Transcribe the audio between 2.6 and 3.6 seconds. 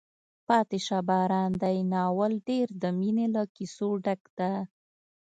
د مینې له